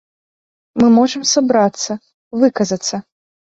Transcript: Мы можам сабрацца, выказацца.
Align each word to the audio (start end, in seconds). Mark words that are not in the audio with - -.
Мы 0.81 0.87
можам 0.95 1.27
сабрацца, 1.33 1.99
выказацца. 2.41 2.95